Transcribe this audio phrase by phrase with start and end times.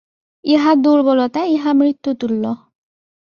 [0.45, 2.43] ইহা দুর্বলতা, ইহা মৃত্যুতুল্য।